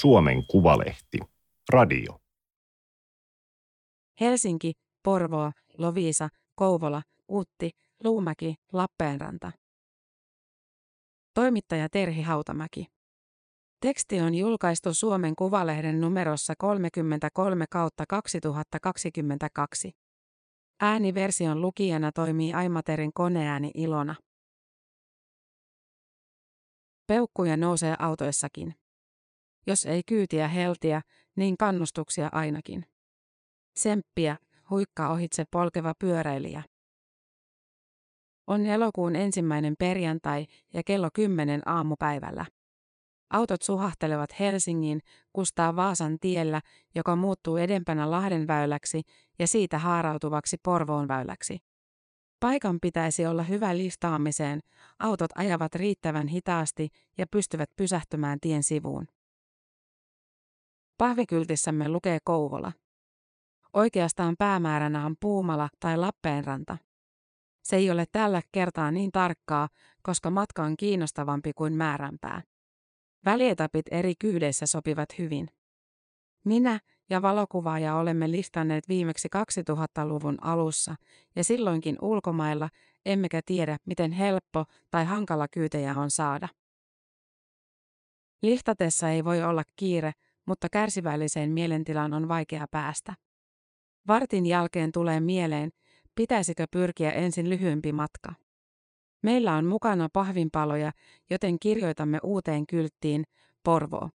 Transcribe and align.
Suomen 0.00 0.46
Kuvalehti. 0.46 1.18
Radio. 1.68 2.20
Helsinki, 4.20 4.72
Porvoo, 5.02 5.52
Loviisa, 5.78 6.28
Kouvola, 6.54 7.02
Utti, 7.30 7.70
Luumäki, 8.04 8.54
Lappeenranta. 8.72 9.52
Toimittaja 11.34 11.88
Terhi 11.88 12.22
Hautamäki. 12.22 12.86
Teksti 13.80 14.20
on 14.20 14.34
julkaistu 14.34 14.94
Suomen 14.94 15.36
Kuvalehden 15.36 16.00
numerossa 16.00 16.54
33 16.58 17.64
kautta 17.70 18.04
2022. 18.08 19.90
Ääniversion 20.80 21.60
lukijana 21.60 22.12
toimii 22.12 22.52
Aimaterin 22.52 23.12
koneääni 23.14 23.70
Ilona. 23.74 24.14
Peukkuja 27.06 27.56
nousee 27.56 27.96
autoissakin. 27.98 28.83
Jos 29.66 29.86
ei 29.86 30.02
kyytiä 30.06 30.48
heltiä, 30.48 31.02
niin 31.36 31.56
kannustuksia 31.56 32.28
ainakin. 32.32 32.86
Semppiä, 33.76 34.36
huikka 34.70 35.08
ohitse 35.08 35.44
polkeva 35.50 35.92
pyöräilijä. 35.98 36.62
On 38.46 38.66
elokuun 38.66 39.16
ensimmäinen 39.16 39.74
perjantai 39.78 40.46
ja 40.74 40.82
kello 40.86 41.08
10 41.14 41.62
aamupäivällä. 41.66 42.46
Autot 43.30 43.62
suhahtelevat 43.62 44.40
Helsingin 44.40 45.00
Kustaa 45.32 45.76
Vaasan 45.76 46.16
tiellä, 46.20 46.60
joka 46.94 47.16
muuttuu 47.16 47.56
edempänä 47.56 48.10
Lahden 48.10 48.46
väyläksi 48.46 49.02
ja 49.38 49.46
siitä 49.46 49.78
haarautuvaksi 49.78 50.56
Porvoon 50.62 51.08
väyläksi. 51.08 51.58
Paikan 52.40 52.78
pitäisi 52.82 53.26
olla 53.26 53.42
hyvä 53.42 53.76
listaamiseen, 53.76 54.60
autot 54.98 55.30
ajavat 55.34 55.74
riittävän 55.74 56.28
hitaasti 56.28 56.88
ja 57.18 57.26
pystyvät 57.26 57.70
pysähtymään 57.76 58.38
tien 58.40 58.62
sivuun. 58.62 59.08
Pahvikyltissämme 60.98 61.88
lukee 61.88 62.18
Kouvola. 62.24 62.72
Oikeastaan 63.72 64.34
päämääränä 64.38 65.06
on 65.06 65.16
Puumala 65.20 65.68
tai 65.80 65.96
Lappeenranta. 65.96 66.78
Se 67.62 67.76
ei 67.76 67.90
ole 67.90 68.04
tällä 68.12 68.42
kertaa 68.52 68.90
niin 68.90 69.12
tarkkaa, 69.12 69.68
koska 70.02 70.30
matka 70.30 70.62
on 70.62 70.76
kiinnostavampi 70.76 71.52
kuin 71.52 71.72
määränpää. 71.72 72.42
Välietapit 73.24 73.86
eri 73.90 74.14
kyydeissä 74.18 74.66
sopivat 74.66 75.08
hyvin. 75.18 75.48
Minä 76.44 76.80
ja 77.10 77.22
valokuvaaja 77.22 77.94
olemme 77.96 78.30
listanneet 78.30 78.88
viimeksi 78.88 79.28
2000-luvun 79.36 80.38
alussa 80.40 80.94
ja 81.36 81.44
silloinkin 81.44 81.96
ulkomailla, 82.02 82.68
emmekä 83.06 83.40
tiedä, 83.46 83.76
miten 83.86 84.12
helppo 84.12 84.64
tai 84.90 85.04
hankala 85.04 85.48
kyytejä 85.48 85.94
on 85.96 86.10
saada. 86.10 86.48
Lihtatessa 88.42 89.10
ei 89.10 89.24
voi 89.24 89.42
olla 89.42 89.62
kiire, 89.76 90.12
mutta 90.46 90.68
kärsivälliseen 90.72 91.50
mielentilaan 91.50 92.14
on 92.14 92.28
vaikea 92.28 92.66
päästä. 92.70 93.14
Vartin 94.08 94.46
jälkeen 94.46 94.92
tulee 94.92 95.20
mieleen, 95.20 95.70
pitäisikö 96.14 96.66
pyrkiä 96.70 97.10
ensin 97.10 97.50
lyhyempi 97.50 97.92
matka. 97.92 98.34
Meillä 99.22 99.54
on 99.54 99.66
mukana 99.66 100.08
pahvinpaloja, 100.12 100.92
joten 101.30 101.58
kirjoitamme 101.58 102.18
uuteen 102.22 102.66
kylttiin 102.66 103.24
Porvoo. 103.64 104.10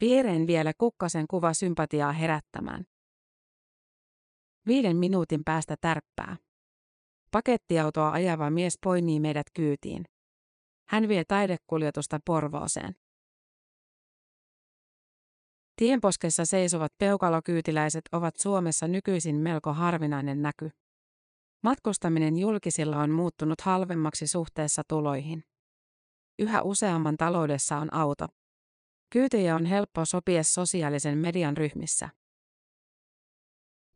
Viereen 0.00 0.46
vielä 0.46 0.72
kukkasen 0.78 1.26
kuva 1.30 1.54
sympatiaa 1.54 2.12
herättämään. 2.12 2.84
Viiden 4.66 4.96
minuutin 4.96 5.40
päästä 5.44 5.76
tärppää. 5.80 6.36
Pakettiautoa 7.30 8.10
ajava 8.10 8.50
mies 8.50 8.78
poimii 8.84 9.20
meidät 9.20 9.46
kyytiin. 9.54 10.04
Hän 10.88 11.08
vie 11.08 11.24
taidekuljetusta 11.24 12.20
Porvooseen. 12.24 12.96
Tienposkessa 15.78 16.44
seisovat 16.44 16.92
peukalokyytiläiset 16.98 18.02
ovat 18.12 18.36
Suomessa 18.36 18.88
nykyisin 18.88 19.36
melko 19.36 19.72
harvinainen 19.72 20.42
näky. 20.42 20.70
Matkustaminen 21.62 22.38
julkisilla 22.38 22.96
on 22.96 23.10
muuttunut 23.10 23.60
halvemmaksi 23.60 24.26
suhteessa 24.26 24.82
tuloihin. 24.88 25.44
Yhä 26.38 26.62
useamman 26.62 27.16
taloudessa 27.16 27.76
on 27.76 27.94
auto. 27.94 28.26
Kyytejä 29.12 29.54
on 29.54 29.64
helppo 29.64 30.04
sopia 30.04 30.42
sosiaalisen 30.42 31.18
median 31.18 31.56
ryhmissä. 31.56 32.08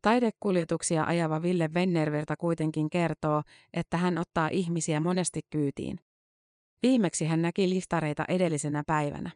Taidekuljetuksia 0.01 1.03
ajava 1.03 1.41
Ville 1.41 1.73
Vennervirta 1.73 2.35
kuitenkin 2.37 2.89
kertoo, 2.89 3.41
että 3.73 3.97
hän 3.97 4.17
ottaa 4.17 4.47
ihmisiä 4.47 4.99
monesti 4.99 5.41
kyytiin. 5.49 5.99
Viimeksi 6.83 7.25
hän 7.25 7.41
näki 7.41 7.69
liftareita 7.69 8.25
edellisenä 8.27 8.83
päivänä. 8.87 9.31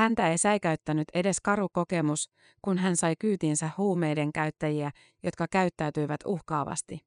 Häntä 0.00 0.28
ei 0.28 0.38
säikäyttänyt 0.38 1.08
edes 1.14 1.40
karu 1.40 1.68
kokemus, 1.72 2.30
kun 2.62 2.78
hän 2.78 2.96
sai 2.96 3.14
kyytiinsä 3.18 3.70
huumeiden 3.78 4.32
käyttäjiä, 4.32 4.90
jotka 5.22 5.46
käyttäytyivät 5.50 6.20
uhkaavasti. 6.26 6.98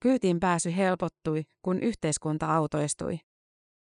Kyytiin 0.00 0.40
pääsy 0.40 0.76
helpottui, 0.76 1.42
kun 1.62 1.80
yhteiskunta 1.80 2.56
autoistui. 2.56 3.18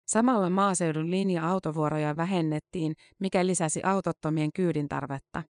Samalla 0.08 0.50
maaseudun 0.50 1.12
linja-autovuoroja 1.12 2.18
vähennettiin, 2.18 2.94
mikä 3.20 3.46
lisäsi 3.46 3.84
autottomien 3.84 4.50
kyydin 4.54 4.90
tarvetta. 4.90 5.44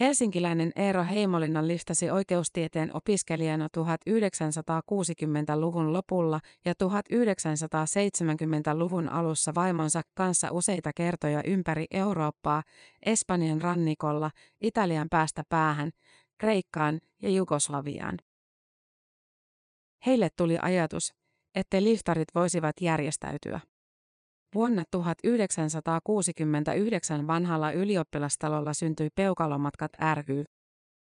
Helsinkiläinen 0.00 0.72
Eero 0.76 1.04
Heimolinna 1.04 1.66
listasi 1.66 2.10
oikeustieteen 2.10 2.96
opiskelijana 2.96 3.68
1960-luvun 3.78 5.92
lopulla 5.92 6.40
ja 6.64 6.74
1970-luvun 6.84 9.08
alussa 9.08 9.52
vaimonsa 9.54 10.02
kanssa 10.14 10.48
useita 10.50 10.90
kertoja 10.96 11.42
ympäri 11.46 11.86
Eurooppaa, 11.90 12.62
Espanjan 13.06 13.60
rannikolla, 13.60 14.30
Italian 14.60 15.08
päästä 15.10 15.42
päähän, 15.48 15.90
Kreikkaan 16.38 17.00
ja 17.22 17.30
Jugoslaviaan. 17.30 18.18
Heille 20.06 20.28
tuli 20.36 20.58
ajatus, 20.62 21.14
että 21.54 21.82
liftarit 21.82 22.28
voisivat 22.34 22.76
järjestäytyä. 22.80 23.60
Vuonna 24.54 24.84
1969 24.90 27.26
vanhalla 27.26 27.72
ylioppilastalolla 27.72 28.74
syntyi 28.74 29.08
Peukalomatkat 29.14 29.92
ry. 30.14 30.44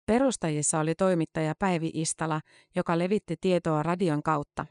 Perustajissa 0.06 0.78
oli 0.78 0.94
toimittaja 0.94 1.54
Päivi 1.58 1.90
Istala, 1.94 2.40
joka 2.76 2.98
levitti 2.98 3.36
tietoa 3.40 3.82
radion 3.82 4.22
kautta. 4.22 4.66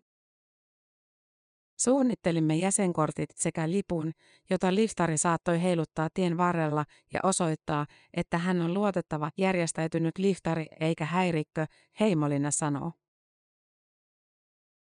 Suunnittelimme 1.79 2.55
jäsenkortit 2.55 3.29
sekä 3.35 3.71
lipun, 3.71 4.11
jota 4.49 4.75
liftari 4.75 5.17
saattoi 5.17 5.61
heiluttaa 5.61 6.09
tien 6.13 6.37
varrella 6.37 6.85
ja 7.13 7.19
osoittaa, 7.23 7.85
että 8.13 8.37
hän 8.37 8.61
on 8.61 8.73
luotettava 8.73 9.31
järjestäytynyt 9.37 10.17
liftari 10.17 10.65
eikä 10.79 11.05
häirikkö, 11.05 11.65
Heimolina 11.99 12.51
sanoo. 12.51 12.91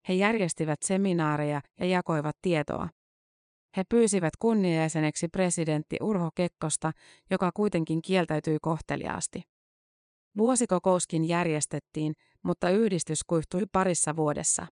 He 0.08 0.14
järjestivät 0.14 0.84
seminaareja 0.84 1.62
ja 1.80 1.86
jakoivat 1.86 2.36
tietoa. 2.42 2.90
He 3.78 3.84
pyysivät 3.90 4.34
kunniajäseneksi 4.40 5.28
presidentti 5.28 5.98
Urho 6.02 6.30
Kekkosta, 6.36 6.92
joka 7.32 7.52
kuitenkin 7.54 8.02
kieltäytyi 8.02 8.58
kohteliaasti. 8.62 9.42
Vuosikokouskin 10.38 11.26
järjestettiin, 11.26 12.14
mutta 12.44 12.70
yhdistys 12.70 13.24
kuihtui 13.24 13.64
parissa 13.72 14.16
vuodessa. 14.16 14.68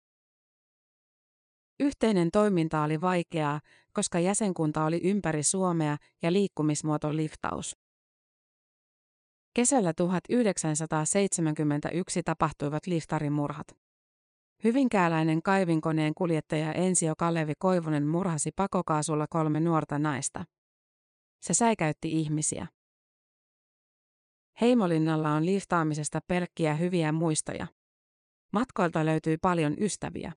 Yhteinen 1.79 2.31
toiminta 2.31 2.83
oli 2.83 3.01
vaikeaa, 3.01 3.61
koska 3.93 4.19
jäsenkunta 4.19 4.85
oli 4.85 5.01
ympäri 5.03 5.43
Suomea 5.43 5.97
ja 6.21 6.33
liikkumismuoto 6.33 7.15
liftaus. 7.15 7.77
Kesällä 9.53 9.93
1971 9.93 12.23
tapahtuivat 12.23 12.87
liftarimurhat. 12.87 13.82
Hyvinkääläinen 14.63 15.41
kaivinkoneen 15.41 16.13
kuljettaja 16.13 16.73
Ensio 16.73 17.13
Kalevi 17.17 17.53
Koivunen 17.59 18.07
murhasi 18.07 18.51
pakokaasulla 18.55 19.27
kolme 19.29 19.59
nuorta 19.59 19.99
naista. 19.99 20.45
Se 21.41 21.53
säikäytti 21.53 22.11
ihmisiä. 22.11 22.67
Heimolinnalla 24.61 25.31
on 25.31 25.45
liftaamisesta 25.45 26.19
pelkkiä 26.27 26.75
hyviä 26.75 27.11
muistoja. 27.11 27.67
Matkoilta 28.53 29.05
löytyy 29.05 29.37
paljon 29.37 29.75
ystäviä. 29.79 30.31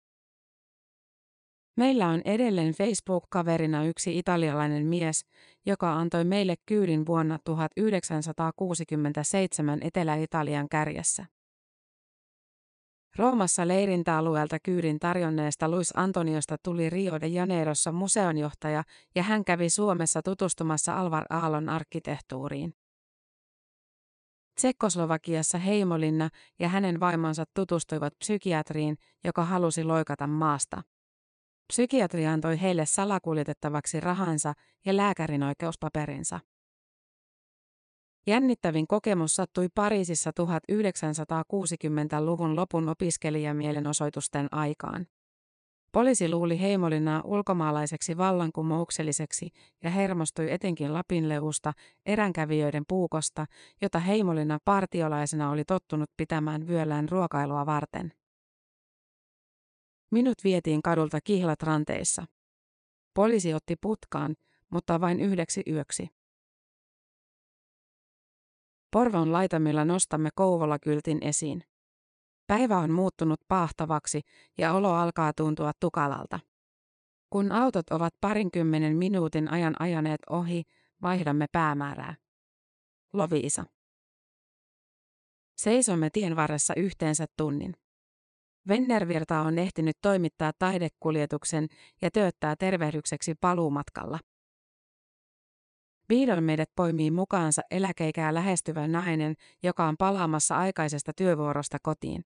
Meillä 1.77 2.09
on 2.09 2.23
edelleen 2.25 2.73
Facebook-kaverina 2.73 3.85
yksi 3.85 4.19
italialainen 4.19 4.87
mies, 4.87 5.25
joka 5.67 5.93
antoi 5.93 6.25
meille 6.25 6.55
kyydin 6.67 7.07
vuonna 7.07 7.39
1967 7.45 9.79
Etelä-Italian 9.83 10.69
kärjessä. 10.69 11.36
Roomassa 13.17 13.69
leirintäalueelta 13.69 14.59
kyydin 14.59 14.99
tarjonneesta 14.99 15.69
Luis 15.69 15.93
Antoniosta 15.97 16.57
tuli 16.63 16.91
Rio 16.91 17.21
de 17.21 17.27
Janeirossa 17.27 17.93
museonjohtaja 17.93 18.85
ja 19.15 19.23
hän 19.23 19.45
kävi 19.45 19.71
Suomessa 19.71 20.23
tutustumassa 20.23 20.99
Alvar 20.99 21.25
Aallon 21.31 21.69
arkkitehtuuriin. 21.69 22.75
Tsekkoslovakiassa 24.55 25.59
Heimolinna 25.59 26.29
ja 26.59 26.69
hänen 26.69 27.01
vaimonsa 27.01 27.45
tutustuivat 27.55 28.13
psykiatriin, 28.19 28.99
joka 29.25 29.45
halusi 29.45 29.85
loikata 29.85 30.27
maasta. 30.27 30.83
Psykiatri 31.69 32.27
antoi 32.27 32.61
heille 32.61 32.87
salakuljetettavaksi 32.87 34.01
rahansa 34.01 34.53
ja 34.85 34.97
lääkärin 34.97 35.43
oikeuspaperinsa. 35.43 36.41
Jännittävin 38.29 38.87
kokemus 38.87 39.35
sattui 39.35 39.69
Pariisissa 39.75 40.31
1960-luvun 40.31 42.57
lopun 42.57 42.89
opiskelijamielenosoitusten 42.89 44.49
aikaan. 44.51 45.07
Poliisi 45.93 46.31
luuli 46.31 46.61
Heimolinaa 46.61 47.23
ulkomaalaiseksi 47.25 48.17
vallankumoukselliseksi 48.17 49.51
ja 49.83 49.91
hermostui 49.91 50.53
etenkin 50.53 50.95
Lapinleusta, 50.95 51.73
eränkävijöiden 52.07 52.85
puukosta, 52.89 53.47
jota 53.83 53.99
Heimolina 53.99 54.59
partiolaisena 54.65 55.51
oli 55.51 55.65
tottunut 55.65 56.11
pitämään 56.17 56.67
vyöllään 56.67 57.09
ruokailua 57.09 57.67
varten. 57.67 58.13
Minut 60.11 60.45
vietiin 60.45 60.83
kadulta 60.83 61.21
kihlat 61.21 61.63
ranteissa. 61.63 62.25
Poliisi 63.15 63.55
otti 63.55 63.77
putkaan, 63.81 64.35
mutta 64.71 65.01
vain 65.01 65.21
yhdeksi 65.21 65.63
yöksi. 65.71 66.09
Porvon 68.93 69.33
laitamilla 69.33 69.85
nostamme 69.85 70.29
Kouvola-kyltin 70.35 71.19
esiin. 71.21 71.65
Päivä 72.47 72.79
on 72.79 72.91
muuttunut 72.91 73.41
pahtavaksi 73.49 74.21
ja 74.59 74.73
olo 74.73 74.93
alkaa 74.95 75.33
tuntua 75.33 75.73
tukalalta. 75.81 76.41
Kun 77.31 77.53
autot 77.53 77.91
ovat 77.91 78.15
parinkymmenen 78.21 78.97
minuutin 78.97 79.51
ajan 79.51 79.75
ajaneet 79.79 80.21
ohi, 80.31 80.63
vaihdamme 81.03 81.47
päämäärää. 81.53 82.15
Loviisa. 83.13 83.65
Seisomme 85.57 86.11
tien 86.11 86.37
varressa 86.37 86.75
yhteensä 86.77 87.27
tunnin. 87.37 87.75
Vennervirta 88.69 89.41
on 89.41 89.59
ehtinyt 89.59 89.97
toimittaa 90.03 90.53
taidekuljetuksen 90.59 91.69
ja 92.03 92.11
tööttää 92.11 92.57
tervehdykseksi 92.57 93.35
paluumatkalla. 93.35 94.19
Vihdoin 96.09 96.45
meidät 96.45 96.71
poimii 96.77 97.11
mukaansa 97.11 97.63
eläkeikää 97.71 98.35
lähestyvä 98.35 98.89
nainen, 98.89 99.35
joka 99.63 99.85
on 99.87 99.97
palaamassa 99.97 100.57
aikaisesta 100.57 101.13
työvuorosta 101.17 101.79
kotiin. 101.83 102.25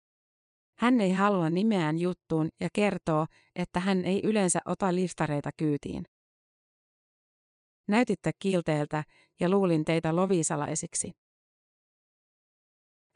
Hän 0.79 1.01
ei 1.01 1.13
halua 1.13 1.51
nimeään 1.51 1.99
juttuun 1.99 2.49
ja 2.61 2.69
kertoo, 2.73 3.27
että 3.57 3.81
hän 3.81 4.05
ei 4.05 4.21
yleensä 4.25 4.61
ota 4.65 4.95
liftareita 4.95 5.51
kyytiin. 5.57 6.05
Näytitte 7.89 8.31
kilteeltä 8.39 9.05
ja 9.41 9.49
luulin 9.49 9.85
teitä 9.85 10.17
lovisalaisiksi. 10.17 11.13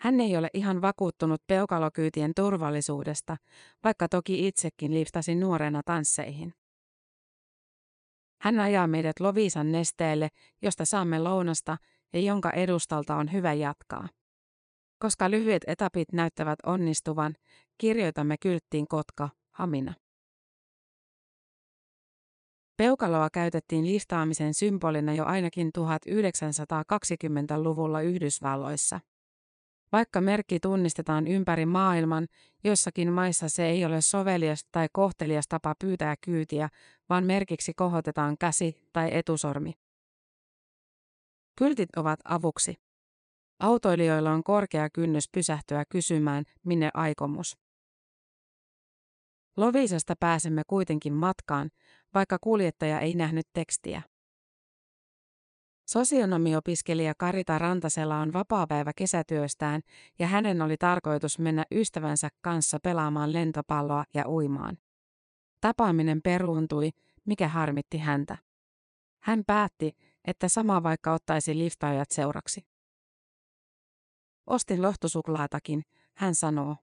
Hän 0.00 0.20
ei 0.20 0.36
ole 0.36 0.48
ihan 0.54 0.82
vakuuttunut 0.82 1.42
peukalokyytien 1.46 2.32
turvallisuudesta, 2.36 3.36
vaikka 3.84 4.08
toki 4.08 4.46
itsekin 4.46 4.94
liftasi 4.94 5.34
nuorena 5.34 5.80
tansseihin. 5.84 6.54
Hän 8.44 8.60
ajaa 8.60 8.86
meidät 8.86 9.20
Lovisan 9.20 9.72
nesteelle, 9.72 10.28
josta 10.62 10.84
saamme 10.84 11.18
lounasta 11.18 11.76
ja 12.12 12.20
jonka 12.20 12.50
edustalta 12.50 13.16
on 13.16 13.32
hyvä 13.32 13.52
jatkaa. 13.52 14.08
Koska 14.98 15.30
lyhyet 15.30 15.62
etapit 15.66 16.12
näyttävät 16.12 16.58
onnistuvan, 16.66 17.34
kirjoitamme 17.78 18.36
kylttiin 18.38 18.88
Kotka, 18.88 19.28
Hamina. 19.50 19.94
Peukaloa 22.76 23.30
käytettiin 23.30 23.86
listaamisen 23.86 24.54
symbolina 24.54 25.14
jo 25.14 25.24
ainakin 25.24 25.70
1920-luvulla 25.78 28.00
Yhdysvalloissa. 28.00 29.00
Vaikka 29.94 30.20
merkki 30.20 30.60
tunnistetaan 30.60 31.26
ympäri 31.26 31.66
maailman, 31.66 32.26
jossakin 32.64 33.12
maissa 33.12 33.48
se 33.48 33.66
ei 33.66 33.84
ole 33.84 34.00
sovelias 34.00 34.64
tai 34.72 34.88
kohtelias 34.92 35.48
tapa 35.48 35.74
pyytää 35.78 36.14
kyytiä, 36.20 36.68
vaan 37.08 37.24
merkiksi 37.24 37.74
kohotetaan 37.74 38.36
käsi 38.38 38.88
tai 38.92 39.08
etusormi. 39.16 39.72
Kyltit 41.58 41.88
ovat 41.96 42.20
avuksi. 42.24 42.74
Autoilijoilla 43.60 44.30
on 44.30 44.44
korkea 44.44 44.90
kynnys 44.90 45.28
pysähtyä 45.32 45.84
kysymään, 45.88 46.44
minne 46.64 46.90
aikomus. 46.94 47.56
Lovisesta 49.56 50.14
pääsemme 50.20 50.62
kuitenkin 50.66 51.12
matkaan, 51.12 51.70
vaikka 52.14 52.38
kuljettaja 52.40 53.00
ei 53.00 53.14
nähnyt 53.14 53.46
tekstiä. 53.52 54.02
Sosionomiopiskelija 55.86 57.14
Karita 57.18 57.58
Rantasella 57.58 58.18
on 58.18 58.32
vapaapäivä 58.32 58.92
kesätyöstään 58.96 59.80
ja 60.18 60.26
hänen 60.26 60.62
oli 60.62 60.76
tarkoitus 60.76 61.38
mennä 61.38 61.64
ystävänsä 61.70 62.28
kanssa 62.40 62.78
pelaamaan 62.82 63.32
lentopalloa 63.32 64.04
ja 64.14 64.28
uimaan. 64.28 64.78
Tapaaminen 65.60 66.22
peruuntui, 66.22 66.90
mikä 67.24 67.48
harmitti 67.48 67.98
häntä. 67.98 68.38
Hän 69.22 69.42
päätti, 69.46 69.96
että 70.24 70.48
sama 70.48 70.82
vaikka 70.82 71.12
ottaisi 71.12 71.58
liftaajat 71.58 72.10
seuraksi. 72.10 72.66
Ostin 74.46 74.82
lohtusuklaatakin, 74.82 75.82
hän 76.14 76.34
sanoo. 76.34 76.76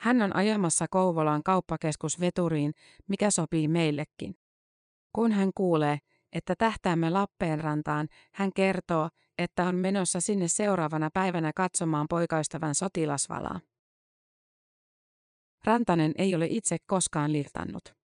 Hän 0.00 0.22
on 0.22 0.36
ajamassa 0.36 0.86
Kouvolan 0.90 1.42
kauppakeskus 1.42 2.20
veturiin, 2.20 2.72
mikä 3.08 3.30
sopii 3.30 3.68
meillekin. 3.68 4.34
Kun 5.12 5.32
hän 5.32 5.50
kuulee, 5.54 5.98
että 6.32 6.54
tähtäämme 6.56 7.10
Lappeenrantaan, 7.10 8.08
hän 8.34 8.52
kertoo, 8.52 9.08
että 9.38 9.64
on 9.64 9.74
menossa 9.74 10.20
sinne 10.20 10.48
seuraavana 10.48 11.10
päivänä 11.14 11.52
katsomaan 11.56 12.06
poikaystävän 12.10 12.74
sotilasvalaa. 12.74 13.60
Rantanen 15.64 16.12
ei 16.18 16.34
ole 16.34 16.46
itse 16.50 16.76
koskaan 16.86 17.32
liftannut. 17.32 17.94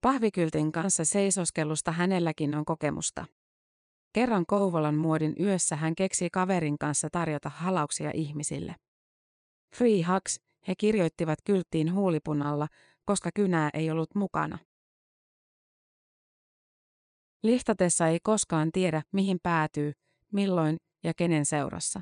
Pahvikyltin 0.00 0.72
kanssa 0.72 1.04
seisoskelusta 1.04 1.92
hänelläkin 1.92 2.54
on 2.54 2.64
kokemusta. 2.64 3.26
Kerran 4.12 4.46
Kouvolan 4.46 4.94
muodin 4.94 5.34
yössä 5.40 5.76
hän 5.76 5.94
keksi 5.94 6.30
kaverin 6.30 6.78
kanssa 6.78 7.08
tarjota 7.12 7.48
halauksia 7.48 8.10
ihmisille. 8.14 8.76
Free 9.76 10.02
hugs, 10.02 10.40
he 10.68 10.74
kirjoittivat 10.74 11.38
kylttiin 11.44 11.94
huulipunalla, 11.94 12.68
koska 13.04 13.30
kynää 13.34 13.70
ei 13.74 13.90
ollut 13.90 14.14
mukana. 14.14 14.58
Lihtatessa 17.42 18.06
ei 18.06 18.18
koskaan 18.22 18.72
tiedä, 18.72 19.02
mihin 19.12 19.38
päätyy, 19.42 19.92
milloin 20.32 20.76
ja 21.04 21.12
kenen 21.16 21.46
seurassa. 21.46 22.00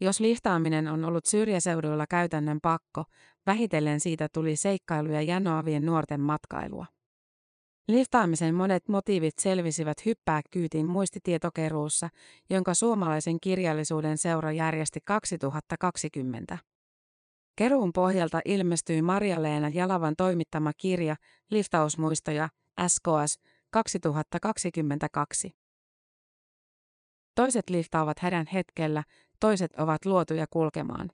Jos 0.00 0.20
lihtaaminen 0.20 0.88
on 0.88 1.04
ollut 1.04 1.26
syrjäseuduilla 1.26 2.06
käytännön 2.06 2.58
pakko, 2.62 3.04
vähitellen 3.46 4.00
siitä 4.00 4.28
tuli 4.32 4.56
seikkailuja 4.56 5.22
janoavien 5.22 5.86
nuorten 5.86 6.20
matkailua. 6.20 6.86
Liftaamisen 7.88 8.54
monet 8.54 8.88
motiivit 8.88 9.38
selvisivät 9.38 10.04
hyppää 10.06 10.40
kyytiin 10.50 10.86
muistitietokeruussa, 10.86 12.08
jonka 12.50 12.74
suomalaisen 12.74 13.40
kirjallisuuden 13.40 14.18
seura 14.18 14.52
järjesti 14.52 15.00
2020. 15.04 16.58
Keruun 17.56 17.92
pohjalta 17.92 18.40
ilmestyi 18.44 19.02
Maria-Leena 19.02 19.68
Jalavan 19.68 20.14
toimittama 20.16 20.72
kirja 20.76 21.16
Liftausmuistoja, 21.50 22.48
SKS, 22.88 23.40
2022. 23.70 25.50
Toiset 27.34 27.70
liftaavat 27.70 28.18
hädän 28.18 28.46
hetkellä, 28.52 29.04
toiset 29.40 29.72
ovat 29.76 30.04
luotuja 30.06 30.46
kulkemaan. 30.50 31.10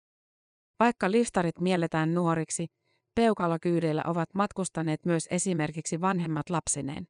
Vaikka 0.80 1.10
liftarit 1.10 1.60
mielletään 1.60 2.14
nuoriksi, 2.14 2.66
peukalokyydeillä 3.14 4.02
ovat 4.06 4.34
matkustaneet 4.34 5.04
myös 5.04 5.28
esimerkiksi 5.30 6.00
vanhemmat 6.00 6.50
lapsineen. 6.50 7.08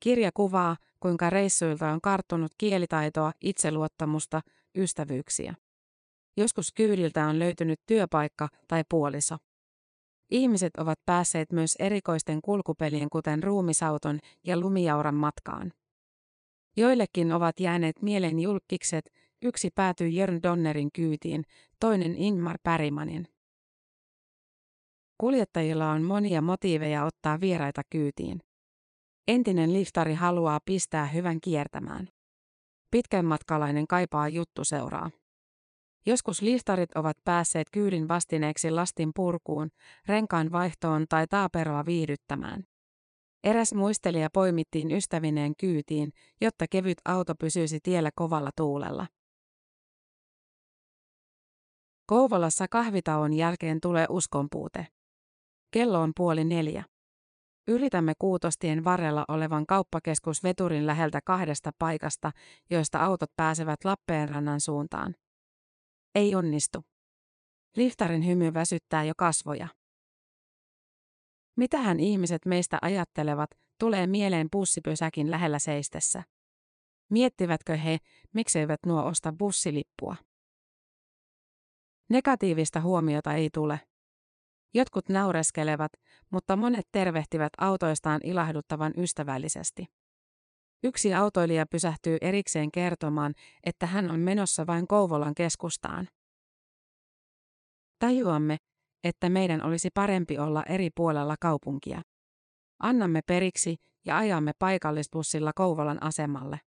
Kirja 0.00 0.30
kuvaa, 0.34 0.76
kuinka 1.00 1.30
reissuilta 1.30 1.90
on 1.90 2.00
karttunut 2.00 2.52
kielitaitoa, 2.58 3.32
itseluottamusta, 3.40 4.40
ystävyyksiä. 4.76 5.54
Joskus 6.36 6.72
kyydiltä 6.72 7.26
on 7.26 7.38
löytynyt 7.38 7.80
työpaikka 7.86 8.48
tai 8.68 8.84
puoliso. 8.88 9.36
Ihmiset 10.30 10.76
ovat 10.76 10.98
päässeet 11.06 11.52
myös 11.52 11.76
erikoisten 11.78 12.42
kulkupelien 12.42 13.10
kuten 13.10 13.42
ruumisauton 13.42 14.18
ja 14.44 14.60
lumijauran 14.60 15.14
matkaan. 15.14 15.72
Joillekin 16.76 17.32
ovat 17.32 17.60
jääneet 17.60 18.02
mieleen 18.02 18.40
julkikset, 18.40 19.10
Yksi 19.42 19.70
päätyi 19.74 20.16
Jörn 20.16 20.42
Donnerin 20.42 20.92
kyytiin, 20.92 21.44
toinen 21.80 22.14
Ingmar 22.14 22.58
Pärimanin. 22.62 23.28
Kuljettajilla 25.18 25.90
on 25.90 26.02
monia 26.02 26.42
motiiveja 26.42 27.04
ottaa 27.04 27.40
vieraita 27.40 27.82
kyytiin. 27.90 28.40
Entinen 29.28 29.72
liftari 29.72 30.14
haluaa 30.14 30.60
pistää 30.64 31.06
hyvän 31.06 31.40
kiertämään. 31.40 32.08
Pitkän 32.90 33.24
matkalainen 33.24 33.86
kaipaa 33.86 34.28
juttu 34.28 34.64
seuraa. 34.64 35.10
Joskus 36.08 36.42
liftarit 36.42 36.92
ovat 36.94 37.16
päässeet 37.24 37.70
kyydin 37.70 38.08
vastineeksi 38.08 38.70
lastin 38.70 39.10
purkuun, 39.14 39.70
renkaan 40.06 40.52
vaihtoon 40.52 41.06
tai 41.08 41.26
taaperoa 41.26 41.86
viihdyttämään. 41.86 42.64
Eräs 43.44 43.74
muistelija 43.74 44.28
poimittiin 44.32 44.90
ystävineen 44.90 45.52
kyytiin, 45.56 46.12
jotta 46.40 46.64
kevyt 46.70 46.98
auto 47.04 47.34
pysyisi 47.34 47.78
tiellä 47.82 48.10
kovalla 48.14 48.50
tuulella. 48.56 49.06
Kouvolassa 52.06 52.66
kahvitauon 52.70 53.32
jälkeen 53.32 53.80
tulee 53.80 54.06
uskonpuute. 54.08 54.86
Kello 55.70 56.00
on 56.00 56.12
puoli 56.16 56.44
neljä. 56.44 56.84
Yritämme 57.66 58.12
Kuutostien 58.18 58.84
varrella 58.84 59.24
olevan 59.28 59.66
kauppakeskus 59.66 60.42
Veturin 60.42 60.86
läheltä 60.86 61.20
kahdesta 61.24 61.70
paikasta, 61.78 62.32
joista 62.70 62.98
autot 62.98 63.30
pääsevät 63.36 63.84
Lappeenrannan 63.84 64.60
suuntaan. 64.60 65.14
Ei 66.14 66.34
onnistu. 66.34 66.84
Liftarin 67.76 68.26
hymy 68.26 68.54
väsyttää 68.54 69.04
jo 69.04 69.12
kasvoja. 69.16 69.68
Mitähän 71.56 72.00
ihmiset 72.00 72.46
meistä 72.46 72.78
ajattelevat, 72.82 73.50
tulee 73.80 74.06
mieleen 74.06 74.48
bussipysäkin 74.52 75.30
lähellä 75.30 75.58
seistessä. 75.58 76.22
Miettivätkö 77.10 77.76
he, 77.76 77.98
mikseivät 78.34 78.80
nuo 78.86 79.06
osta 79.06 79.32
bussilippua? 79.38 80.16
Negatiivista 82.10 82.80
huomiota 82.80 83.34
ei 83.34 83.50
tule. 83.54 83.80
Jotkut 84.74 85.08
naureskelevat, 85.08 85.92
mutta 86.30 86.56
monet 86.56 86.88
tervehtivät 86.92 87.52
autoistaan 87.58 88.20
ilahduttavan 88.24 88.92
ystävällisesti. 88.98 89.86
Yksi 90.84 91.14
autoilija 91.14 91.66
pysähtyy 91.66 92.16
erikseen 92.20 92.70
kertomaan, 92.70 93.34
että 93.64 93.86
hän 93.86 94.10
on 94.10 94.20
menossa 94.20 94.66
vain 94.66 94.86
Kouvolan 94.86 95.34
keskustaan. 95.34 96.08
Tajuamme, 97.98 98.56
että 99.04 99.28
meidän 99.28 99.62
olisi 99.64 99.88
parempi 99.94 100.38
olla 100.38 100.64
eri 100.68 100.90
puolella 100.94 101.36
kaupunkia. 101.40 102.02
Annamme 102.78 103.20
periksi 103.26 103.76
ja 104.04 104.18
ajamme 104.18 104.52
paikallisbussilla 104.58 105.52
Kouvolan 105.54 106.02
asemalle. 106.02 106.60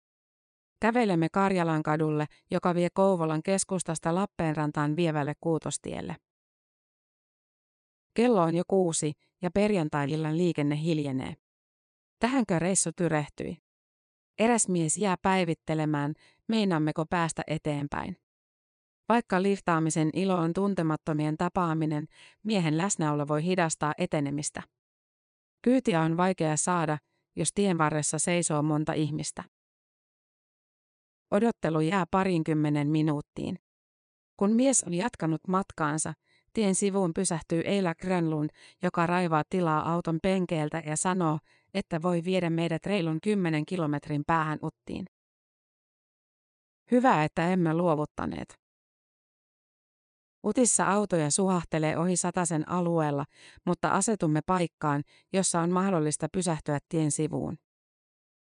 Kävelemme 0.82 1.28
Karjalan 1.34 1.84
kadulle, 1.84 2.26
joka 2.52 2.76
vie 2.76 2.88
Kouvolan 2.94 3.44
keskustasta 3.44 4.16
Lappeenrantaan 4.16 4.96
vievälle 4.96 5.34
Kuutostielle. 5.42 6.16
Kello 8.14 8.42
on 8.42 8.56
jo 8.56 8.64
kuusi 8.68 9.12
ja 9.42 9.52
perjantai 9.52 10.08
liikenne 10.32 10.82
hiljenee. 10.82 11.36
Tähänkö 12.20 12.60
reissu 12.60 12.90
tyrehtyi? 12.96 13.58
Eräs 14.42 14.68
mies 14.68 14.98
jää 14.98 15.16
päivittelemään, 15.22 16.14
meinammeko 16.48 17.06
päästä 17.06 17.42
eteenpäin. 17.48 18.18
Vaikka 19.10 19.42
liftaamisen 19.42 20.10
ilo 20.14 20.36
on 20.36 20.54
tuntemattomien 20.54 21.38
tapaaminen, 21.38 22.08
miehen 22.44 22.78
läsnäolo 22.78 23.28
voi 23.28 23.44
hidastaa 23.44 23.94
etenemistä. 23.98 24.64
Kyytiä 25.62 26.02
on 26.02 26.18
vaikea 26.18 26.58
saada, 26.58 26.98
jos 27.36 27.50
tien 27.54 27.78
varressa 27.78 28.20
seisoo 28.20 28.64
monta 28.64 28.94
ihmistä. 28.94 29.44
Odottelu 31.32 31.80
jää 31.80 32.06
parinkymmenen 32.12 32.88
minuuttiin. 32.88 33.60
Kun 34.38 34.52
mies 34.52 34.84
on 34.84 34.94
jatkanut 34.94 35.42
matkaansa, 35.48 36.14
tien 36.54 36.76
sivuun 36.76 37.14
pysähtyy 37.14 37.62
Eila 37.66 37.96
Grönlund, 37.96 38.50
joka 38.84 39.06
raivaa 39.06 39.44
tilaa 39.50 39.94
auton 39.94 40.20
penkeeltä 40.24 40.84
ja 40.86 40.98
sanoo, 40.98 41.40
että 41.74 42.02
voi 42.02 42.24
viedä 42.24 42.50
meidät 42.50 42.86
reilun 42.86 43.22
kymmenen 43.24 43.66
kilometrin 43.66 44.24
päähän 44.28 44.60
Uttiin. 44.64 45.06
Hyvä, 46.92 47.24
että 47.24 47.50
emme 47.50 47.74
luovuttaneet. 47.74 48.62
Utissa 50.46 50.86
autoja 50.86 51.32
suhahtelee 51.32 51.98
ohi 51.98 52.18
satasen 52.18 52.70
alueella, 52.70 53.26
mutta 53.66 53.90
asetumme 53.90 54.40
paikkaan, 54.46 55.04
jossa 55.34 55.62
on 55.62 55.72
mahdollista 55.72 56.28
pysähtyä 56.34 56.80
tien 56.90 57.12
sivuun. 57.12 57.58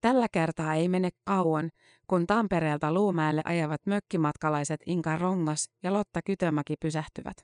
Tällä 0.02 0.28
kertaa 0.32 0.74
ei 0.74 0.88
mene 0.88 1.10
kauan, 1.26 1.70
kun 2.08 2.28
Tampereelta 2.28 2.94
Luumäelle 2.94 3.42
ajavat 3.46 3.82
mökkimatkalaiset 3.86 4.82
Inka 4.86 5.18
Rongas 5.18 5.70
ja 5.84 5.94
Lotta 5.94 6.20
Kytömäki 6.26 6.76
pysähtyvät. 6.82 7.38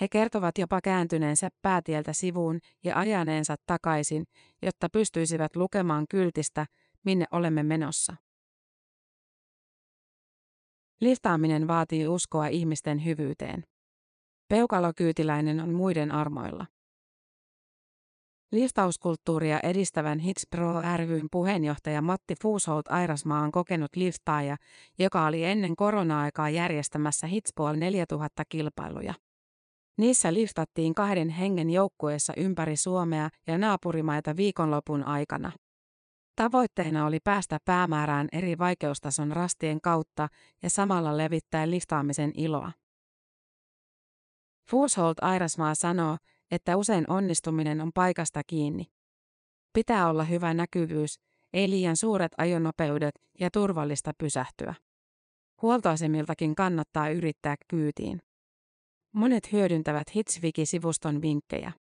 He 0.00 0.08
kertovat 0.08 0.58
jopa 0.58 0.80
kääntyneensä 0.80 1.48
päätieltä 1.62 2.12
sivuun 2.12 2.58
ja 2.84 2.98
ajaneensa 2.98 3.56
takaisin, 3.66 4.24
jotta 4.62 4.88
pystyisivät 4.92 5.56
lukemaan 5.56 6.04
kyltistä, 6.10 6.66
minne 7.04 7.24
olemme 7.32 7.62
menossa. 7.62 8.16
Liftaaminen 11.00 11.68
vaatii 11.68 12.08
uskoa 12.08 12.46
ihmisten 12.46 13.04
hyvyyteen. 13.04 13.64
Peukalokyytiläinen 14.48 15.60
on 15.60 15.74
muiden 15.74 16.12
armoilla. 16.12 16.66
Liftauskulttuuria 18.52 19.60
edistävän 19.62 20.18
Hits 20.18 20.46
Pro 20.50 20.82
ryn 20.96 21.26
puheenjohtaja 21.30 22.02
Matti 22.02 22.34
Fuusholt 22.42 22.88
Airasmaa 22.88 23.42
on 23.42 23.52
kokenut 23.52 23.96
liftaaja, 23.96 24.56
joka 24.98 25.26
oli 25.26 25.44
ennen 25.44 25.76
korona-aikaa 25.76 26.50
järjestämässä 26.50 27.26
Hitspool 27.26 27.76
4000 27.76 28.42
kilpailuja. 28.48 29.14
Niissä 29.98 30.34
liftattiin 30.34 30.94
kahden 30.94 31.28
hengen 31.28 31.70
joukkueessa 31.70 32.32
ympäri 32.36 32.76
Suomea 32.76 33.28
ja 33.46 33.58
naapurimaita 33.58 34.36
viikonlopun 34.36 35.04
aikana. 35.04 35.52
Tavoitteena 36.36 37.06
oli 37.06 37.18
päästä 37.24 37.58
päämäärään 37.64 38.28
eri 38.32 38.58
vaikeustason 38.58 39.32
rastien 39.32 39.80
kautta 39.80 40.28
ja 40.62 40.70
samalla 40.70 41.16
levittää 41.16 41.70
liftaamisen 41.70 42.32
iloa. 42.34 42.72
Fuusholt 44.70 45.18
Airasmaa 45.22 45.74
sanoo, 45.74 46.16
että 46.50 46.76
usein 46.76 47.04
onnistuminen 47.10 47.80
on 47.80 47.90
paikasta 47.94 48.42
kiinni. 48.46 48.84
Pitää 49.72 50.08
olla 50.08 50.24
hyvä 50.24 50.54
näkyvyys, 50.54 51.20
ei 51.52 51.70
liian 51.70 51.96
suuret 51.96 52.32
ajonopeudet 52.38 53.14
ja 53.40 53.50
turvallista 53.50 54.12
pysähtyä. 54.18 54.74
Huoltoasemiltakin 55.62 56.54
kannattaa 56.54 57.08
yrittää 57.08 57.56
kyytiin. 57.68 58.22
Monet 59.14 59.52
hyödyntävät 59.52 60.14
Hitsviki-sivuston 60.14 61.22
vinkkejä. 61.22 61.72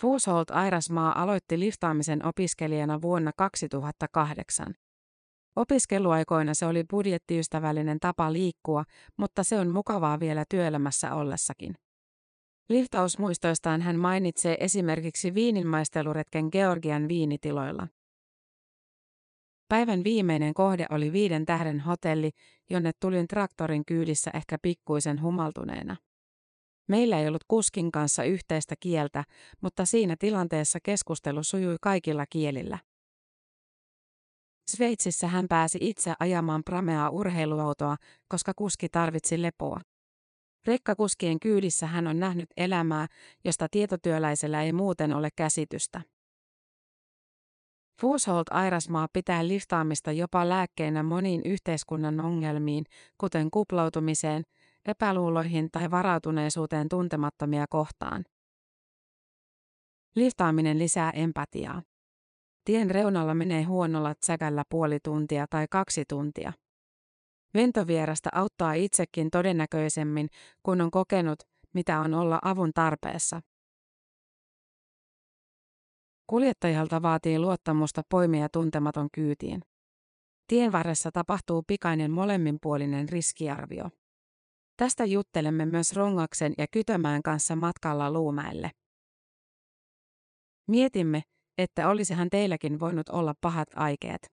Fuusholt 0.00 0.50
Airasmaa 0.50 1.22
aloitti 1.22 1.58
liftaamisen 1.58 2.26
opiskelijana 2.26 3.02
vuonna 3.02 3.32
2008. 3.36 4.74
Opiskeluaikoina 5.56 6.54
se 6.54 6.66
oli 6.66 6.84
budjettiystävällinen 6.90 8.00
tapa 8.00 8.32
liikkua, 8.32 8.84
mutta 9.16 9.44
se 9.44 9.58
on 9.58 9.68
mukavaa 9.70 10.20
vielä 10.20 10.44
työelämässä 10.50 11.14
ollessakin. 11.14 11.74
Liftausmuistoistaan 12.68 13.82
hän 13.82 13.96
mainitsee 13.96 14.56
esimerkiksi 14.60 15.34
viininmaisteluretken 15.34 16.48
Georgian 16.52 17.08
viinitiloilla. 17.08 17.88
Päivän 19.70 20.04
viimeinen 20.04 20.54
kohde 20.54 20.86
oli 20.90 21.12
viiden 21.12 21.46
tähden 21.46 21.80
hotelli, 21.80 22.30
jonne 22.70 22.90
tulin 23.00 23.28
traktorin 23.28 23.84
kyydissä 23.84 24.30
ehkä 24.34 24.58
pikkuisen 24.62 25.22
humaltuneena. 25.22 25.96
Meillä 26.88 27.20
ei 27.20 27.28
ollut 27.28 27.44
kuskin 27.48 27.92
kanssa 27.92 28.24
yhteistä 28.24 28.74
kieltä, 28.80 29.24
mutta 29.60 29.84
siinä 29.84 30.16
tilanteessa 30.18 30.78
keskustelu 30.82 31.42
sujui 31.42 31.76
kaikilla 31.80 32.26
kielillä. 32.26 32.78
Sveitsissä 34.70 35.28
hän 35.28 35.46
pääsi 35.48 35.78
itse 35.80 36.14
ajamaan 36.20 36.62
prameaa 36.64 37.10
urheiluautoa, 37.10 37.96
koska 38.28 38.52
kuski 38.56 38.88
tarvitsi 38.88 39.42
lepoa. 39.42 39.80
Rekkakuskien 40.66 41.40
kyydissä 41.40 41.86
hän 41.86 42.06
on 42.06 42.20
nähnyt 42.20 42.48
elämää, 42.56 43.06
josta 43.44 43.66
tietotyöläisellä 43.70 44.62
ei 44.62 44.72
muuten 44.72 45.14
ole 45.14 45.28
käsitystä. 45.36 46.00
Fuusholt 48.00 48.46
Airasmaa 48.50 49.08
pitää 49.12 49.48
liftaamista 49.48 50.12
jopa 50.12 50.48
lääkkeenä 50.48 51.02
moniin 51.02 51.42
yhteiskunnan 51.44 52.20
ongelmiin, 52.20 52.84
kuten 53.18 53.50
kuplautumiseen, 53.50 54.42
epäluuloihin 54.86 55.68
tai 55.72 55.90
varautuneisuuteen 55.90 56.88
tuntemattomia 56.88 57.66
kohtaan. 57.70 58.24
Liftaaminen 60.16 60.78
lisää 60.78 61.10
empatiaa. 61.10 61.82
Tien 62.64 62.90
reunalla 62.90 63.34
menee 63.34 63.62
huonolla 63.62 64.14
tsäkällä 64.14 64.62
puoli 64.70 64.98
tuntia 65.04 65.46
tai 65.50 65.66
kaksi 65.70 66.04
tuntia. 66.08 66.52
Ventovierasta 67.54 68.30
auttaa 68.32 68.72
itsekin 68.72 69.30
todennäköisemmin, 69.30 70.28
kun 70.62 70.80
on 70.80 70.90
kokenut, 70.90 71.38
mitä 71.74 72.00
on 72.00 72.14
olla 72.14 72.38
avun 72.42 72.70
tarpeessa. 72.74 73.40
Kuljettajalta 76.30 77.02
vaatii 77.02 77.38
luottamusta 77.38 78.02
poimia 78.10 78.48
tuntematon 78.48 79.08
kyytiin. 79.12 79.62
Tien 80.46 80.72
varressa 80.72 81.12
tapahtuu 81.12 81.62
pikainen 81.66 82.10
molemminpuolinen 82.10 83.08
riskiarvio. 83.08 83.90
Tästä 84.76 85.04
juttelemme 85.04 85.66
myös 85.66 85.96
Rongaksen 85.96 86.52
ja 86.58 86.66
Kytömään 86.70 87.22
kanssa 87.22 87.56
matkalla 87.56 88.12
Luumäelle. 88.12 88.70
Mietimme, 90.68 91.22
että 91.58 91.88
olisihan 91.88 92.30
teilläkin 92.30 92.80
voinut 92.80 93.08
olla 93.08 93.34
pahat 93.40 93.68
aikeet. 93.74 94.32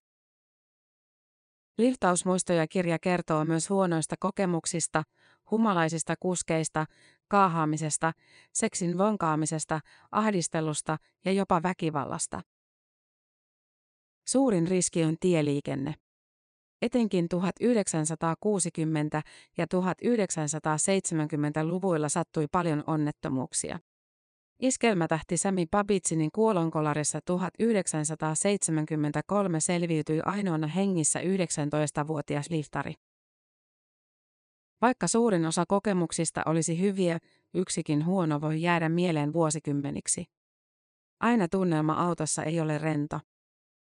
Liftausmuistoja 1.78 2.66
kirja 2.68 2.98
kertoo 2.98 3.44
myös 3.44 3.70
huonoista 3.70 4.16
kokemuksista, 4.20 5.02
humalaisista 5.50 6.14
kuskeista, 6.20 6.86
kaahaamisesta, 7.28 8.12
seksin 8.52 8.98
vonkaamisesta, 8.98 9.80
ahdistelusta 10.12 10.98
ja 11.24 11.32
jopa 11.32 11.62
väkivallasta. 11.62 12.42
Suurin 14.28 14.68
riski 14.68 15.04
on 15.04 15.16
tieliikenne. 15.20 15.94
Etenkin 16.82 17.28
1960- 17.34 17.38
ja 19.58 19.66
1970-luvuilla 19.74 22.08
sattui 22.08 22.46
paljon 22.52 22.84
onnettomuuksia. 22.86 23.78
Iskelmätähti 24.60 25.36
Sami 25.36 25.66
Babitsinin 25.70 26.30
kuolonkolarissa 26.34 27.20
1973 27.24 29.60
selviytyi 29.60 30.20
ainoana 30.24 30.66
hengissä 30.66 31.20
19-vuotias 31.20 32.50
liftari. 32.50 32.94
Vaikka 34.80 35.08
suurin 35.08 35.46
osa 35.46 35.64
kokemuksista 35.68 36.42
olisi 36.46 36.80
hyviä, 36.80 37.18
yksikin 37.54 38.06
huono 38.06 38.40
voi 38.40 38.62
jäädä 38.62 38.88
mieleen 38.88 39.32
vuosikymmeniksi. 39.32 40.24
Aina 41.20 41.48
tunnelma 41.48 41.92
autossa 41.92 42.42
ei 42.42 42.60
ole 42.60 42.78
rento. 42.78 43.20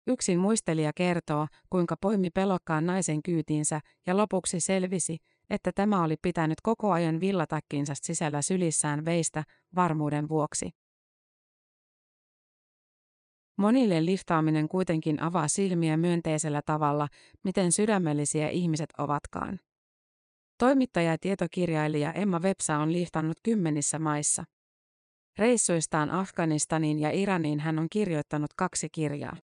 Yksin 0.07 0.39
muistelija 0.39 0.93
kertoo, 0.95 1.47
kuinka 1.71 1.97
poimi 2.01 2.31
pelokkaan 2.31 2.87
naisen 2.87 3.23
kyytiinsä 3.23 3.81
ja 4.07 4.17
lopuksi 4.17 4.61
selvisi, 4.61 5.17
että 5.51 5.73
tämä 5.75 6.05
oli 6.05 6.17
pitänyt 6.23 6.61
koko 6.62 6.93
ajan 6.93 7.21
villatakkinsa 7.21 7.93
sisällä 8.03 8.43
sylissään 8.43 9.05
veistä 9.05 9.45
varmuuden 9.75 10.29
vuoksi. 10.29 10.71
Monille 13.57 14.05
liftaaminen 14.05 14.69
kuitenkin 14.69 15.23
avaa 15.23 15.49
silmiä 15.49 15.97
myönteisellä 15.97 16.61
tavalla, 16.67 17.09
miten 17.45 17.73
sydämellisiä 17.73 18.49
ihmiset 18.49 18.91
ovatkaan. 18.99 19.61
Toimittaja 20.62 21.11
ja 21.11 21.19
tietokirjailija 21.19 22.12
Emma 22.12 22.38
Websa 22.38 22.76
on 22.78 22.92
liftannut 22.92 23.37
kymmenissä 23.42 23.99
maissa. 23.99 24.45
Reissuistaan 25.38 26.11
Afganistaniin 26.11 26.99
ja 26.99 27.11
Iraniin 27.11 27.61
hän 27.61 27.78
on 27.78 27.87
kirjoittanut 27.90 28.50
kaksi 28.57 28.88
kirjaa. 28.92 29.37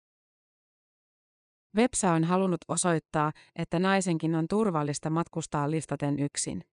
Websa 1.77 2.13
on 2.13 2.25
halunnut 2.25 2.61
osoittaa, 2.69 3.33
että 3.55 3.79
naisenkin 3.79 4.35
on 4.35 4.49
turvallista 4.49 5.11
matkustaa 5.11 5.71
liftaten 5.71 6.19
yksin. 6.19 6.65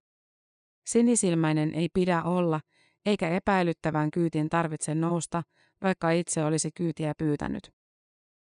Sinisilmäinen 0.88 1.74
ei 1.74 1.90
pidä 1.94 2.24
olla, 2.24 2.60
eikä 3.06 3.30
epäilyttävän 3.30 4.12
kyytin 4.12 4.50
tarvitse 4.50 4.96
nousta, 4.96 5.44
vaikka 5.84 6.12
itse 6.12 6.46
olisi 6.46 6.72
kyytiä 6.76 7.14
pyytänyt. 7.18 7.72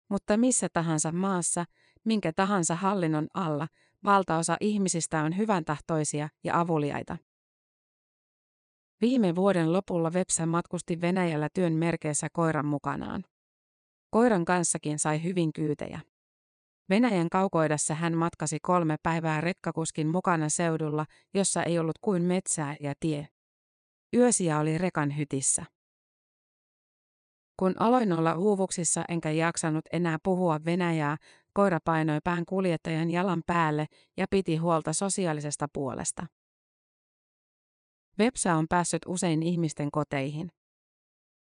Mutta 0.09 0.37
missä 0.37 0.67
tahansa 0.73 1.11
maassa, 1.11 1.65
minkä 2.03 2.33
tahansa 2.33 2.75
hallinnon 2.75 3.27
alla, 3.33 3.67
valtaosa 4.05 4.57
ihmisistä 4.59 5.23
on 5.23 5.37
hyvän 5.37 5.65
tahtoisia 5.65 6.29
ja 6.43 6.59
avuliaita. 6.59 7.17
Viime 9.01 9.35
vuoden 9.35 9.73
lopulla 9.73 10.09
Websa 10.09 10.45
matkusti 10.45 11.01
Venäjällä 11.01 11.49
työn 11.53 11.73
merkeissä 11.73 12.27
koiran 12.33 12.65
mukanaan. 12.65 13.23
Koiran 14.09 14.45
kanssakin 14.45 14.99
sai 14.99 15.23
hyvin 15.23 15.53
kyytejä. 15.53 15.99
Venäjän 16.89 17.29
kaukoidassa 17.29 17.93
hän 17.93 18.17
matkasi 18.17 18.59
kolme 18.61 18.95
päivää 19.03 19.41
rekkakuskin 19.41 20.07
mukana 20.07 20.49
seudulla, 20.49 21.05
jossa 21.33 21.63
ei 21.63 21.79
ollut 21.79 21.97
kuin 22.01 22.23
metsää 22.23 22.75
ja 22.79 22.93
tie. 22.99 23.27
Yösiä 24.15 24.59
oli 24.59 24.77
rekan 24.77 25.17
hytissä. 25.17 25.65
Kun 27.59 27.73
aloin 27.79 28.13
olla 28.13 28.33
uuvuksissa 28.33 29.03
enkä 29.09 29.31
jaksanut 29.31 29.85
enää 29.91 30.17
puhua 30.23 30.59
venäjää, 30.65 31.17
koira 31.55 31.79
painoi 31.85 32.19
pään 32.23 32.45
kuljettajan 32.45 33.11
jalan 33.11 33.43
päälle 33.45 33.85
ja 34.17 34.25
piti 34.29 34.57
huolta 34.57 34.93
sosiaalisesta 34.93 35.67
puolesta. 35.73 36.25
Websa 38.19 38.53
on 38.53 38.65
päässyt 38.69 39.01
usein 39.07 39.43
ihmisten 39.43 39.91
koteihin. 39.91 40.51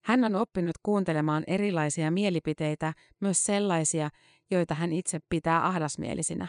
Hän 0.05 0.25
on 0.25 0.35
oppinut 0.35 0.75
kuuntelemaan 0.83 1.45
erilaisia 1.47 2.11
mielipiteitä, 2.11 2.93
myös 3.21 3.45
sellaisia, 3.45 4.09
joita 4.51 4.75
hän 4.75 4.93
itse 4.93 5.19
pitää 5.29 5.67
ahdasmielisinä. 5.67 6.49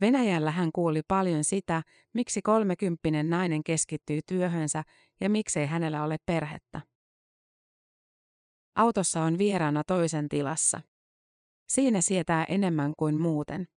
Venäjällä 0.00 0.50
hän 0.50 0.70
kuuli 0.72 1.02
paljon 1.08 1.44
sitä, 1.44 1.82
miksi 2.14 2.42
kolmekymppinen 2.42 3.30
nainen 3.30 3.64
keskittyy 3.64 4.20
työhönsä 4.26 4.82
ja 5.20 5.30
miksei 5.30 5.66
hänellä 5.66 6.04
ole 6.04 6.16
perhettä. 6.26 6.80
Autossa 8.74 9.22
on 9.22 9.38
vieraana 9.38 9.84
toisen 9.84 10.28
tilassa. 10.28 10.80
Siinä 11.68 12.00
sietää 12.00 12.44
enemmän 12.48 12.92
kuin 12.98 13.20
muuten. 13.20 13.68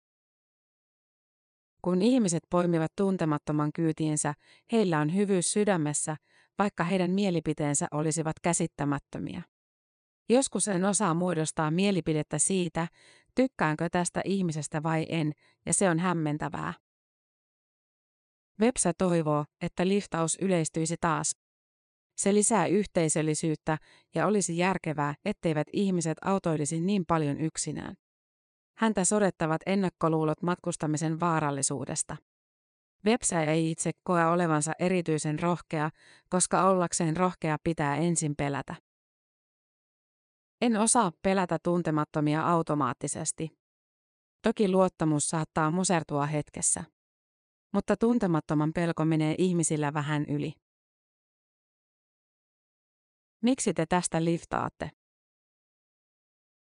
Kun 1.82 2.02
ihmiset 2.02 2.43
poimivat 2.49 2.91
tuntemattoman 2.95 3.71
kyytiinsä, 3.73 4.34
heillä 4.71 4.99
on 4.99 5.15
hyvyys 5.15 5.52
sydämessä, 5.52 6.17
vaikka 6.60 6.84
heidän 6.84 7.12
mielipiteensä 7.12 7.88
olisivat 7.91 8.39
käsittämättömiä. 8.39 9.41
Joskus 10.30 10.67
en 10.67 10.86
osaa 10.86 11.13
muodostaa 11.13 11.71
mielipidettä 11.71 12.38
siitä, 12.38 12.88
tykkäänkö 13.36 13.89
tästä 13.91 14.21
ihmisestä 14.25 14.84
vai 14.84 15.06
en, 15.10 15.32
ja 15.65 15.73
se 15.73 15.89
on 15.89 15.99
hämmentävää. 15.99 16.73
Websä 18.62 18.93
toivoo, 18.97 19.45
että 19.62 19.88
liftaus 19.88 20.38
yleistyisi 20.41 20.95
taas. 21.02 21.36
Se 22.20 22.34
lisää 22.34 22.68
yhteisöllisyyttä 22.68 23.78
ja 24.16 24.28
olisi 24.28 24.58
järkevää, 24.58 25.16
etteivät 25.26 25.68
ihmiset 25.74 26.18
autoilisi 26.22 26.80
niin 26.80 27.06
paljon 27.08 27.42
yksinään. 27.42 27.96
Häntä 28.78 29.06
sodettavat 29.06 29.62
ennakkoluulot 29.66 30.42
matkustamisen 30.44 31.20
vaarallisuudesta. 31.20 32.18
Websä 33.06 33.44
ei 33.44 33.72
itse 33.72 33.92
koe 34.04 34.26
olevansa 34.26 34.72
erityisen 34.80 35.40
rohkea, 35.40 35.90
koska 36.30 36.64
ollakseen 36.64 37.18
rohkea 37.18 37.58
pitää 37.64 37.96
ensin 37.96 38.36
pelätä. 38.36 38.76
En 40.62 40.78
osaa 40.78 41.12
pelätä 41.22 41.58
tuntemattomia 41.64 42.48
automaattisesti. 42.48 43.50
Toki 44.42 44.72
luottamus 44.72 45.30
saattaa 45.30 45.72
musertua 45.72 46.26
hetkessä. 46.26 46.84
Mutta 47.74 47.98
tuntemattoman 47.98 48.74
pelko 48.74 49.06
menee 49.06 49.36
ihmisillä 49.38 49.94
vähän 49.94 50.26
yli. 50.26 50.54
Miksi 53.41 53.73
te 53.73 53.86
tästä 53.86 54.23
liftaatte? 54.23 54.89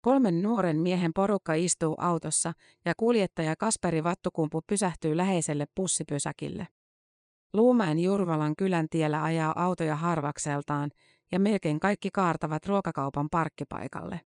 Kolmen 0.01 0.41
nuoren 0.41 0.77
miehen 0.77 1.11
porukka 1.15 1.53
istuu 1.53 1.95
autossa 1.97 2.53
ja 2.85 2.93
kuljettaja 2.97 3.55
Kasperi 3.55 4.03
Vattukumpu 4.03 4.61
pysähtyy 4.67 5.17
läheiselle 5.17 5.65
pussipysäkille. 5.75 6.67
Luumäen 7.53 7.99
Jurvalan 7.99 8.55
kylän 8.55 8.87
tiellä 8.89 9.23
ajaa 9.23 9.53
autoja 9.55 9.95
harvakseltaan 9.95 10.91
ja 11.31 11.39
melkein 11.39 11.79
kaikki 11.79 12.09
kaartavat 12.13 12.65
ruokakaupan 12.65 13.29
parkkipaikalle. 13.29 14.21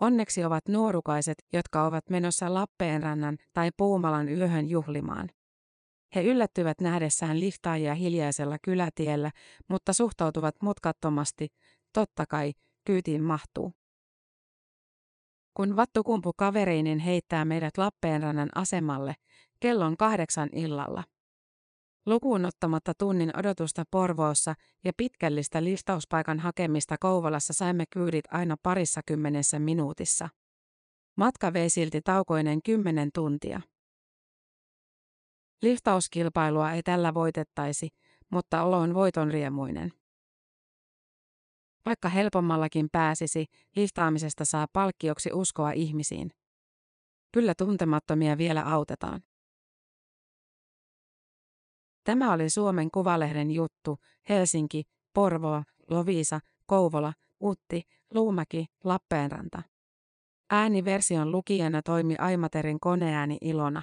Onneksi 0.00 0.44
ovat 0.44 0.68
nuorukaiset, 0.68 1.44
jotka 1.52 1.84
ovat 1.84 2.10
menossa 2.10 2.54
Lappeenrannan 2.54 3.36
tai 3.52 3.70
Puumalan 3.76 4.28
yöhön 4.28 4.68
juhlimaan. 4.68 5.28
He 6.14 6.22
yllättyvät 6.22 6.80
nähdessään 6.80 7.40
liftaajia 7.40 7.94
hiljaisella 7.94 8.56
kylätiellä, 8.62 9.30
mutta 9.68 9.92
suhtautuvat 9.92 10.54
mutkattomasti, 10.62 11.48
totta 11.92 12.26
kai, 12.26 12.52
kyytiin 12.84 13.22
mahtuu. 13.22 13.72
Kun 15.54 15.76
vattukumpu 15.76 16.32
kavereinen 16.36 16.98
heittää 16.98 17.44
meidät 17.44 17.78
Lappeenrannan 17.78 18.48
asemalle, 18.54 19.14
kellon 19.60 19.96
kahdeksan 19.96 20.48
illalla. 20.52 21.04
Lukuun 22.06 22.44
ottamatta 22.44 22.92
tunnin 22.98 23.38
odotusta 23.38 23.84
Porvoossa 23.90 24.54
ja 24.84 24.92
pitkällistä 24.96 25.64
liftauspaikan 25.64 26.38
hakemista 26.38 26.96
Kouvolassa 27.00 27.52
saimme 27.52 27.84
kyydit 27.90 28.24
aina 28.30 28.56
parissa 28.62 29.00
kymmenessä 29.06 29.58
minuutissa. 29.58 30.28
Matka 31.16 31.52
vei 31.52 31.70
silti 31.70 32.00
taukoinen 32.00 32.62
kymmenen 32.62 33.10
tuntia. 33.14 33.60
Liftauskilpailua 35.62 36.72
ei 36.72 36.82
tällä 36.82 37.14
voitettaisi, 37.14 37.88
mutta 38.30 38.62
olo 38.62 38.78
on 38.78 38.94
voiton 38.94 39.30
riemuinen. 39.30 39.92
Vaikka 41.86 42.08
helpommallakin 42.08 42.88
pääsisi, 42.92 43.46
liftaamisesta 43.76 44.44
saa 44.44 44.66
palkkioksi 44.72 45.30
uskoa 45.32 45.72
ihmisiin. 45.72 46.30
Kyllä 47.32 47.54
tuntemattomia 47.58 48.38
vielä 48.38 48.62
autetaan. 48.62 49.20
Tämä 52.04 52.32
oli 52.32 52.50
Suomen 52.50 52.90
Kuvalehden 52.90 53.50
juttu, 53.50 53.98
Helsinki, 54.28 54.82
Porvoo, 55.14 55.62
Lovisa, 55.90 56.40
Kouvola, 56.66 57.12
Utti, 57.42 57.82
Luumäki, 58.14 58.66
Lappeenranta. 58.84 59.62
Ääniversion 60.50 61.32
lukijana 61.32 61.82
toimi 61.82 62.16
Aimaterin 62.18 62.80
koneääni 62.80 63.38
Ilona. 63.40 63.82